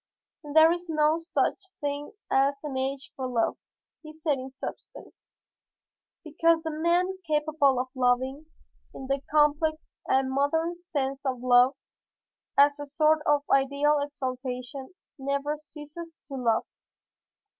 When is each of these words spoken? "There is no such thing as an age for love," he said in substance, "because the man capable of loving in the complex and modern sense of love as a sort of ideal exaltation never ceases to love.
"There 0.55 0.71
is 0.71 0.87
no 0.89 1.19
such 1.21 1.61
thing 1.79 2.13
as 2.31 2.57
an 2.63 2.75
age 2.75 3.11
for 3.15 3.27
love," 3.27 3.57
he 4.01 4.15
said 4.15 4.39
in 4.39 4.51
substance, 4.51 5.13
"because 6.23 6.63
the 6.63 6.71
man 6.71 7.19
capable 7.27 7.79
of 7.79 7.89
loving 7.93 8.47
in 8.95 9.05
the 9.05 9.21
complex 9.29 9.91
and 10.07 10.31
modern 10.31 10.79
sense 10.79 11.23
of 11.23 11.41
love 11.43 11.75
as 12.57 12.79
a 12.79 12.87
sort 12.87 13.19
of 13.27 13.43
ideal 13.51 13.99
exaltation 14.01 14.95
never 15.19 15.59
ceases 15.59 16.17
to 16.29 16.33
love. 16.35 16.65